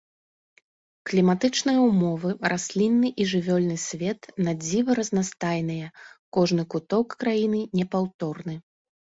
Кліматычныя 1.09 1.79
ўмовы, 1.89 2.31
раслінны 2.53 3.07
і 3.21 3.27
жывёльны 3.33 3.77
свет 3.89 4.19
надзіва 4.49 4.91
разнастайныя, 5.01 5.93
кожны 6.39 6.63
куток 6.77 7.07
краіны 7.27 7.59
непаўторны. 7.83 8.61